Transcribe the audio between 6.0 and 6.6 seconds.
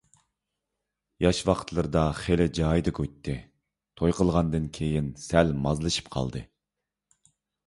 قالدى.